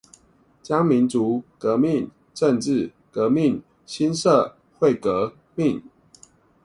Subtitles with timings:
[0.63, 5.83] 將民族革命、政冶革命興社會革命